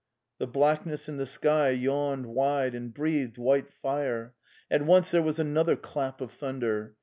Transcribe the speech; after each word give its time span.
The 0.39 0.47
blackness 0.47 1.07
in 1.07 1.17
the 1.17 1.27
sky 1.27 1.69
yawned 1.69 2.25
wide 2.25 2.73
and 2.73 2.91
breathed 2.91 3.37
white 3.37 3.69
fire. 3.71 4.33
At 4.71 4.81
once 4.81 5.11
there 5.11 5.21
was 5.21 5.37
another 5.37 5.75
clap 5.75 6.21
of 6.21 6.31
thunder. 6.31 6.95